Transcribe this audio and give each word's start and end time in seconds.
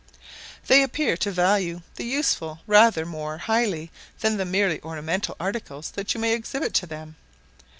They 0.65 0.81
appear 0.81 1.15
to 1.17 1.29
value 1.29 1.83
the 1.93 2.05
useful 2.05 2.61
rather 2.65 3.05
more 3.05 3.37
highly 3.37 3.91
than 4.21 4.37
the 4.37 4.45
merely 4.45 4.81
ornamental 4.81 5.35
articles 5.39 5.91
that 5.91 6.15
you 6.15 6.19
may 6.19 6.33
exhibit 6.33 6.73
to 6.73 6.87
them. 6.87 7.17